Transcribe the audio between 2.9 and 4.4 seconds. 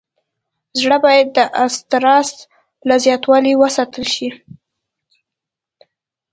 زیاتوالي وساتل شي.